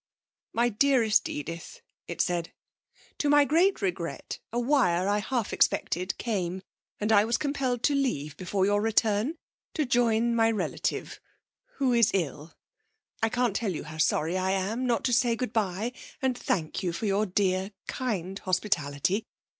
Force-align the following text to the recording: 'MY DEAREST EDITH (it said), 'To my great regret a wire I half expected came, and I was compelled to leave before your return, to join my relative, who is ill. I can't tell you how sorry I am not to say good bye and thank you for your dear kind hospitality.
'MY 0.53 0.69
DEAREST 0.69 1.29
EDITH 1.29 1.81
(it 2.07 2.21
said), 2.21 2.51
'To 3.19 3.29
my 3.29 3.45
great 3.45 3.83
regret 3.83 4.39
a 4.51 4.59
wire 4.59 5.07
I 5.07 5.19
half 5.19 5.53
expected 5.53 6.17
came, 6.17 6.63
and 6.99 7.11
I 7.11 7.23
was 7.23 7.37
compelled 7.37 7.83
to 7.83 7.93
leave 7.93 8.35
before 8.35 8.65
your 8.65 8.81
return, 8.81 9.35
to 9.75 9.85
join 9.85 10.35
my 10.35 10.49
relative, 10.49 11.19
who 11.75 11.93
is 11.93 12.09
ill. 12.15 12.55
I 13.21 13.29
can't 13.29 13.55
tell 13.55 13.73
you 13.75 13.83
how 13.83 13.99
sorry 13.99 14.39
I 14.39 14.49
am 14.53 14.87
not 14.87 15.03
to 15.03 15.13
say 15.13 15.35
good 15.35 15.53
bye 15.53 15.93
and 16.19 16.35
thank 16.35 16.81
you 16.81 16.93
for 16.93 17.05
your 17.05 17.27
dear 17.27 17.69
kind 17.87 18.39
hospitality. 18.39 19.27